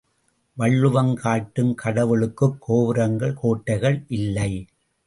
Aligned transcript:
வள்ளுவம் 0.53 1.15
காட்டும் 1.15 1.75
கடவுளுக்குக் 1.75 2.57
கோபுரங்கள் 2.59 3.33
கோட்டைகள் 3.33 4.03
இல்லை. 4.07 4.65